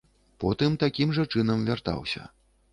Потым 0.43 0.77
такім 0.85 1.13
жа 1.19 1.27
чынам 1.37 1.59
вяртаўся. 1.71 2.21